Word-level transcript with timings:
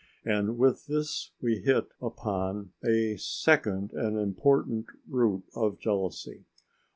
And 0.25 0.57
with 0.57 0.87
this 0.87 1.29
we 1.43 1.59
hit 1.59 1.89
upon 2.01 2.71
a 2.83 3.17
second 3.17 3.91
and 3.93 4.17
important 4.17 4.87
root 5.07 5.43
of 5.53 5.77
jealousy. 5.77 6.43